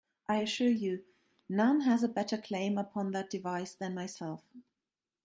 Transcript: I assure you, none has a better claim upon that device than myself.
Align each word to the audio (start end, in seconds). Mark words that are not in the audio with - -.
I 0.27 0.37
assure 0.37 0.71
you, 0.71 1.03
none 1.47 1.81
has 1.81 2.01
a 2.01 2.07
better 2.07 2.35
claim 2.39 2.79
upon 2.79 3.11
that 3.11 3.29
device 3.29 3.75
than 3.75 3.93
myself. 3.93 4.41